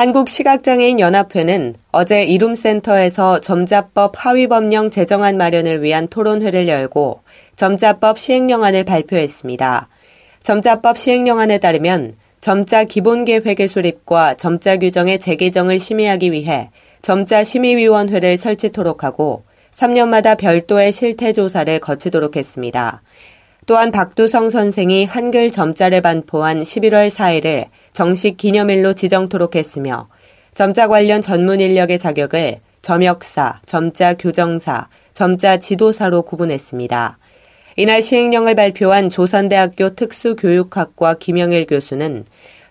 [0.00, 7.20] 한국시각장애인 연합회는 어제 이룸센터에서 점자법 하위법령 제정안 마련을 위한 토론회를 열고
[7.56, 9.88] 점자법 시행령안을 발표했습니다.
[10.42, 16.70] 점자법 시행령안에 따르면 점자 기본계획의 수립과 점자 규정의 재개정을 심의하기 위해
[17.02, 23.02] 점자 심의위원회를 설치토록 하고 3년마다 별도의 실태조사를 거치도록 했습니다.
[23.66, 30.08] 또한 박두성 선생이 한글 점자를 반포한 11월 4일을 정식 기념일로 지정토록 했으며
[30.54, 37.18] 점자 관련 전문 인력의 자격을 점역사, 점자 교정사, 점자 지도사로 구분했습니다.
[37.76, 42.24] 이날 시행령을 발표한 조선대학교 특수교육학과 김영일 교수는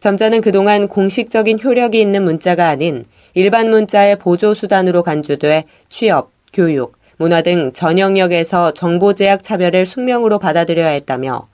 [0.00, 7.72] 점자는 그동안 공식적인 효력이 있는 문자가 아닌 일반 문자의 보조수단으로 간주돼 취업, 교육, 문화 등
[7.72, 11.48] 전 영역에서 정보 제약 차별을 숙명으로 받아들여야 했다며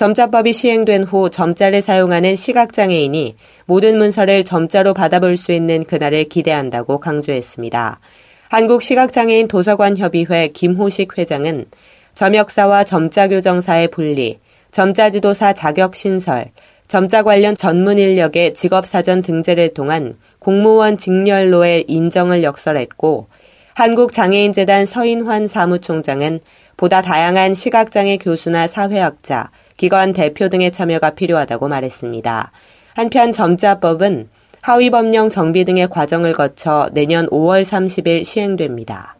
[0.00, 8.00] 점자법이 시행된 후 점자를 사용하는 시각장애인이 모든 문서를 점자로 받아볼 수 있는 그날을 기대한다고 강조했습니다.
[8.48, 11.66] 한국시각장애인 도서관협의회 김호식 회장은
[12.14, 14.38] 점역사와 점자교정사의 분리,
[14.72, 16.46] 점자지도사 자격 신설,
[16.88, 23.26] 점자 관련 전문 인력의 직업사전 등재를 통한 공무원 직렬로의 인정을 역설했고
[23.74, 26.40] 한국장애인재단 서인환 사무총장은
[26.78, 29.50] 보다 다양한 시각장애 교수나 사회학자,
[29.80, 32.52] 기관 대표 등의 참여가 필요하다고 말했습니다.
[32.92, 34.28] 한편 점자법은
[34.60, 39.16] 하위 법령 정비 등의 과정을 거쳐 내년 5월 30일 시행됩니다.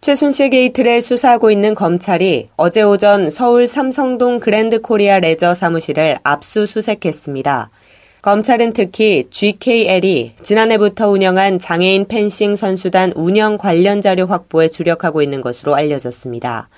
[0.00, 7.70] 최순실 게이트를 수사하고 있는 검찰이 어제 오전 서울 삼성동 그랜드 코리아 레저 사무실을 압수수색했습니다.
[8.22, 15.76] 검찰은 특히 GKL이 지난해부터 운영한 장애인 펜싱 선수단 운영 관련 자료 확보에 주력하고 있는 것으로
[15.76, 16.68] 알려졌습니다.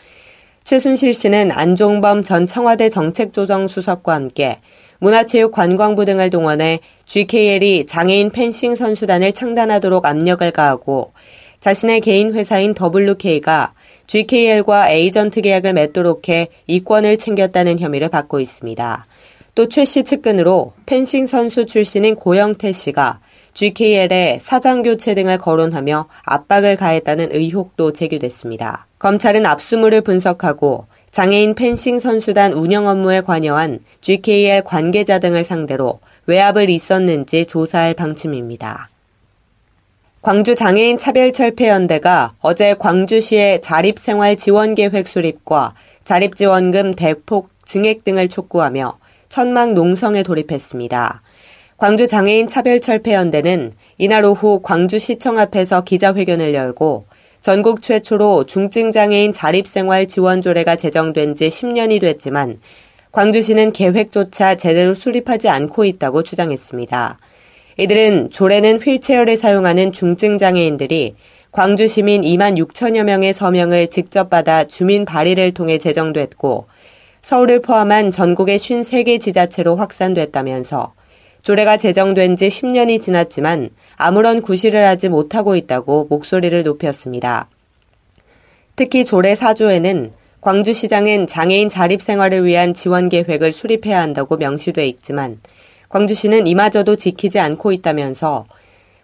[0.66, 4.58] 최순실 씨는 안종범 전 청와대 정책조정수석과 함께
[4.98, 11.12] 문화체육관광부 등을 동원해 GKL이 장애인 펜싱 선수단을 창단하도록 압력을 가하고
[11.60, 13.74] 자신의 개인 회사인 WK가
[14.08, 19.06] GKL과 에이전트 계약을 맺도록 해 이권을 챙겼다는 혐의를 받고 있습니다.
[19.54, 23.20] 또 최 씨 측근으로 펜싱 선수 출신인 고영태 씨가
[23.56, 28.86] GKL에 사장 교체 등을 거론하며 압박을 가했다는 의혹도 제기됐습니다.
[28.98, 37.46] 검찰은 압수물을 분석하고 장애인 펜싱 선수단 운영 업무에 관여한 GKL 관계자 등을 상대로 외압을 있었는지
[37.46, 38.90] 조사할 방침입니다.
[40.20, 45.72] 광주 장애인 차별철폐연대가 어제 광주시의 자립생활 지원 계획 수립과
[46.04, 48.98] 자립지원금 대폭 증액 등을 촉구하며
[49.30, 51.22] 천막 농성에 돌입했습니다.
[51.78, 57.04] 광주 장애인 차별 철폐 연대는 이날 오후 광주시청 앞에서 기자회견을 열고
[57.42, 62.60] 전국 최초로 중증 장애인 자립생활 지원 조례가 제정된 지 10년이 됐지만
[63.12, 67.18] 광주시는 계획조차 제대로 수립하지 않고 있다고 주장했습니다.
[67.76, 71.14] 이들은 조례는 휠체어를 사용하는 중증 장애인들이
[71.52, 76.68] 광주 시민 2만 6천여 명의 서명을 직접 받아 주민 발의를 통해 제정됐고
[77.20, 80.94] 서울을 포함한 전국의 53개 지자체로 확산됐다면서
[81.46, 87.48] 조례가 제정된 지 10년이 지났지만 아무런 구실을 하지 못하고 있다고 목소리를 높였습니다.
[88.74, 95.38] 특히 조례 4조에는 광주시장은 장애인 자립 생활을 위한 지원 계획을 수립해야 한다고 명시돼 있지만
[95.88, 98.46] 광주시는 이마저도 지키지 않고 있다면서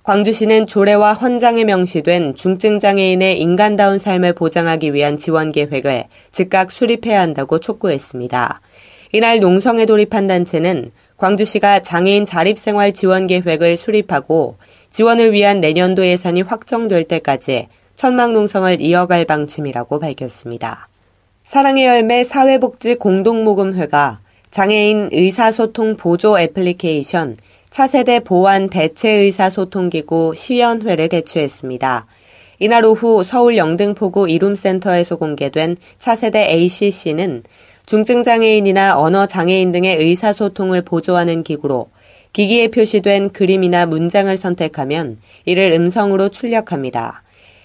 [0.03, 7.61] 광주시는 조례와 헌장에 명시된 중증 장애인의 인간다운 삶을 보장하기 위한 지원 계획을 즉각 수립해야 한다고
[7.61, 8.61] 촉구했습니다.
[9.13, 10.91] 이날 농성에 돌입한 단체는
[11.23, 14.57] 광주시가 장애인 자립생활 지원 계획을 수립하고
[14.91, 20.89] 지원을 위한 내년도 예산이 확정될 때까지 천막 농성을 이어갈 방침이라고 밝혔습니다.
[21.45, 24.19] 사랑의 열매 사회복지 공동모금회가
[24.51, 27.37] 장애인 의사소통 보조 애플리케이션
[27.71, 32.07] 차세대 보안 대체 의사소통기구 시연회를 개최했습니다.
[32.59, 37.45] 이날 오후 서울 영등포구 이룸센터에서 공개된 차세대 ACC는
[37.93, 41.91] 중증장애인이나 언어장애인 등의 의사소통을 보조하는 기구로
[42.33, 47.23] 기기에 표시된 그림이나 문장을 선택하면 이를 음성으로 출력합니다.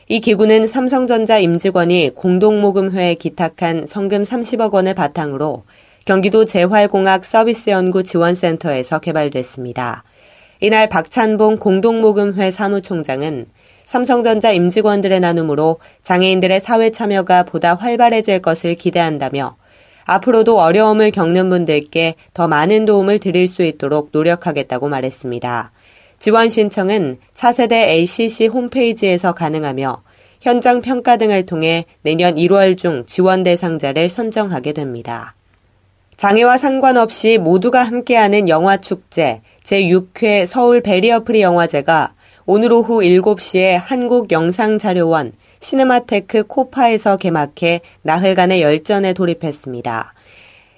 [0.10, 5.64] 이 기구는 삼성전자 임직원이 공동모금회에 기탁한 성금 30억 원을 바탕으로
[6.04, 10.04] 경기도 재활공학 서비스연구 지원센터에서 개발됐습니다.
[10.60, 13.46] 이날 박찬봉 공동모금회 사무총장은
[13.86, 19.56] 삼성전자 임직원들의 나눔으로 장애인들의 사회 참여가 보다 활발해질 것을 기대한다며
[20.07, 25.71] 앞으로도 어려움을 겪는 분들께 더 많은 도움을 드릴 수 있도록 노력하겠다고 말했습니다.
[26.18, 30.01] 지원 신청은 4세대 ACC 홈페이지에서 가능하며
[30.39, 35.36] 현장 평가 등을 통해 내년 1월 중 지원 대상자를 선정하게 됩니다.
[36.15, 42.13] 장애와 상관없이 모두가 함께하는 영화축제 제6회 서울 베리어프리 영화제가
[42.45, 45.33] 오늘 오후 7시에 한국영상자료원
[45.68, 50.14] 시네마테크 KOFA에서 개막해 나흘간의 열전에 돌입했습니다.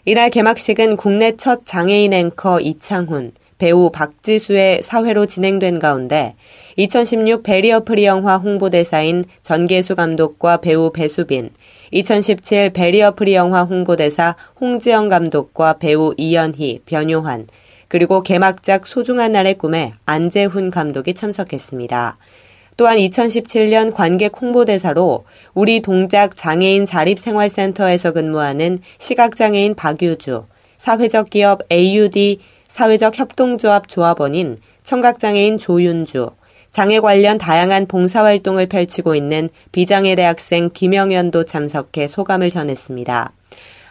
[0.06, 6.34] 이날 개막식은 국내 첫 장애인 앵커 이창훈, 배우 박지수의 사회로 진행된 가운데
[6.78, 11.52] 2016 barrier free 영화 홍보대사인 전계수 감독과 배우 배수빈,
[11.92, 17.46] 2017 barrier free 영화 홍보대사 홍지영 감독과 배우 이연희, 변요한,
[17.90, 22.18] 그리고 개막작 소중한 날의 꿈의 안재훈 감독이 참석했습니다.
[22.80, 30.46] 또한 2017년 관객 홍보대사로 우리 동작 장애인 자립생활센터에서 근무하는 시각장애인 박유주,
[30.78, 32.40] 사회적 기업 AUD
[32.70, 36.30] 사회적 협동조합 조합원인 청각장애인 조윤주,
[36.72, 43.34] 장애 관련 다양한 봉사활동을 펼치고 있는 비장애 대학생 김영현도 참석해 소감을 전했습니다.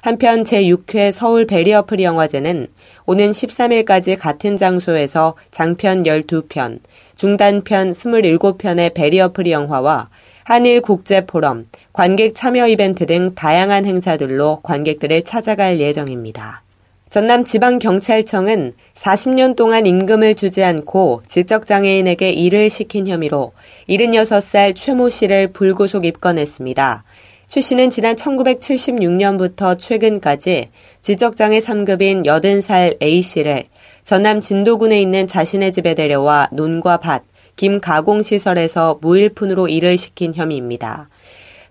[0.00, 2.69] 한편 제6회 서울 베리어프리 영화제는
[3.06, 6.81] 오는 13일까지 같은 장소에서 장편 12편,
[7.17, 10.09] 중단편 27편의 베리어프리 영화와
[10.45, 16.62] 한일 국제 포럼, 관객 참여 이벤트 등 다양한 행사들로 관객들을 찾아갈 예정입니다.
[17.11, 23.53] 전남 지방경찰청은 40년 동안 임금을 주지 않고 지적장애인에게 일을 시킨 혐의로
[23.89, 27.05] 76살 최모 씨를 불구속 입건했습니다.
[27.49, 30.69] 최 씨는 지난 1976년부터 최근까지
[31.00, 33.69] 지적장애 3급인 80살 A 씨를
[34.05, 37.23] 전남 진도군에 있는 자신의 집에 데려와 논과 밭,
[37.56, 41.09] 김 가공시설에서 무일푼으로 일을 시킨 혐의입니다.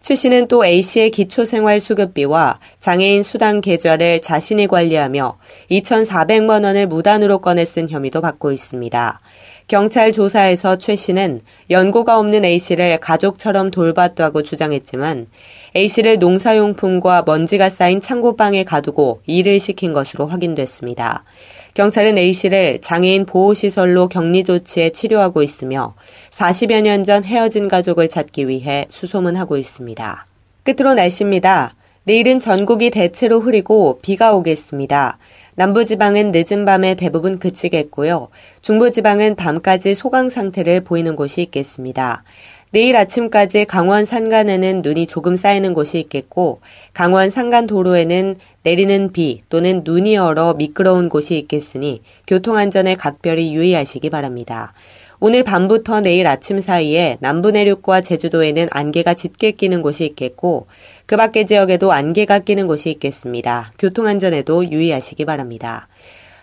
[0.02, 5.38] 최 씨는 또 A씨의 기초생활수급비와 장애인 수당 계좌를 자신이 관리하며
[5.70, 9.20] 2,400만 원을 무단으로 꺼내 쓴 혐의도 받고 있습니다.
[9.68, 15.28] 경찰 조사에서 최 씨는 연고가 없는 A씨를 가족처럼 돌봤다고 주장했지만
[15.76, 21.26] A씨를 농사용품과 먼지가 쌓인 창고방에 가두고 일을 시킨 것으로 확인됐습니다.
[21.74, 25.96] 경찰은 A씨를 장애인 보호시설로 격리 조치에 치료하고 있으며
[26.32, 30.28] 40여 년 전 헤어진 가족을 찾기 위해 수소문하고 있습니다.
[30.64, 31.76] 끝으로 날씨입니다.
[32.06, 35.18] 내일은 전국이 대체로 흐리고 비가 오겠습니다.
[35.58, 38.28] 남부지방은 늦은 밤에 대부분 그치겠고요.
[38.62, 42.24] 중부지방은 밤까지 소강 상태를 보이는 곳이 있겠습니다.
[42.70, 46.60] 내일 아침까지 강원 산간에는 눈이 조금 쌓이는 곳이 있겠고
[46.94, 54.74] 강원 산간 도로에는 내리는 비 또는 눈이 얼어 미끄러운 곳이 있겠으니 교통안전에 각별히 유의하시기 바랍니다.
[55.20, 60.68] 오늘 밤부터 내일 아침 사이에 남부 내륙과 제주도에는 안개가 짙게 끼는 곳이 있겠고
[61.08, 63.72] 그 밖의 지역에도 안개가 끼는 곳이 있겠습니다.
[63.80, 65.88] 교통안전에도 유의하시기 바랍니다.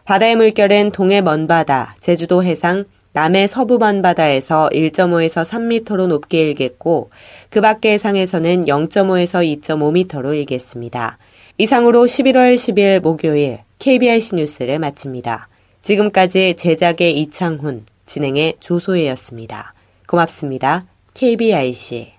[0.05, 7.11] 바다의 물결은 동해 먼바다, 제주도 해상, 남해 서부반 바다에서 1.5에서 3m로 높게 일겠고
[7.51, 11.19] 그 밖의 해상에서는 0.5에서 2.5m로 일겠습니다.
[11.59, 15.49] 이상으로 11월 10일 목요일 KBIC 뉴스를 마칩니다.
[15.83, 19.75] 지금까지 제작의 이창훈, 진행의 조소혜였습니다.
[20.07, 20.87] 고맙습니다.
[21.15, 22.13] KBIC